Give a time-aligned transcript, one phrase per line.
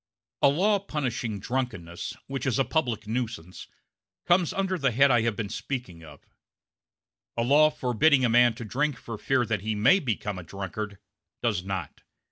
[0.41, 3.67] A law punishing drunkenness, which is a public nuisance,
[4.25, 6.25] comes under the head I have been speaking of;
[7.37, 10.97] a law forbidding a man to drink for fear that he may become a drunkard
[11.43, 12.01] does not.